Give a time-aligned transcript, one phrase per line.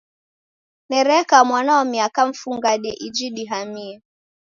[0.89, 3.93] Nereka mwana wa miaka mfungade iji dihamie.